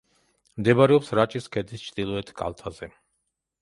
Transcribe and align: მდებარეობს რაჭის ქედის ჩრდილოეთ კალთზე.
მდებარეობს 0.61 1.13
რაჭის 1.21 1.51
ქედის 1.59 1.87
ჩრდილოეთ 1.91 2.37
კალთზე. 2.43 2.95